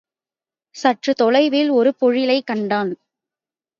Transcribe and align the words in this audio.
சற்றுத் 0.75 1.17
தொலைவில் 1.17 1.69
ஒரு 1.69 1.93
பொழிலைக் 2.01 2.47
கண்டான். 2.47 2.91